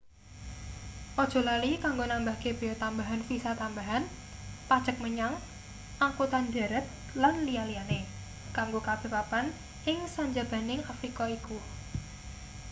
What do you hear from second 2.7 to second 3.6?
tambahan visa